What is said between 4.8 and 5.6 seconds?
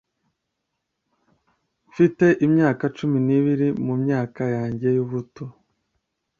y'ubuto